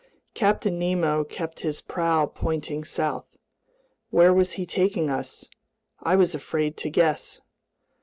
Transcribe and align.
Captain 0.33 0.79
Nemo 0.79 1.23
kept 1.23 1.59
his 1.59 1.79
prow 1.79 2.25
pointing 2.25 2.83
south. 2.83 3.37
Where 4.09 4.33
was 4.33 4.53
he 4.53 4.65
taking 4.65 5.11
us? 5.11 5.45
I 5.99 6.15
was 6.15 6.33
afraid 6.33 6.75
to 6.77 6.89
guess. 6.89 7.39